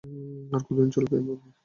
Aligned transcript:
আর 0.51 0.61
কতোদিন 0.61 0.89
চলবে 0.95 1.15
এভাবে? 1.19 1.47